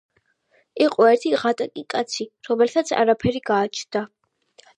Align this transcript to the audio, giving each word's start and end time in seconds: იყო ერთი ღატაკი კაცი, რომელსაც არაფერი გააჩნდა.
იყო 0.85 1.05
ერთი 1.09 1.33
ღატაკი 1.41 1.83
კაცი, 1.95 2.27
რომელსაც 2.49 2.95
არაფერი 3.03 3.45
გააჩნდა. 3.53 4.05